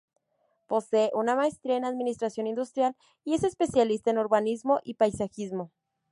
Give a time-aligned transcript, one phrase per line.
[0.65, 5.71] Posee una Maestría en Administración Industrial y es especialista en Urbanismo y Paisajismo.